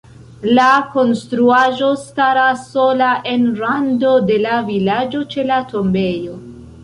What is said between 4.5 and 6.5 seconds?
vilaĝo ĉe la tombejo.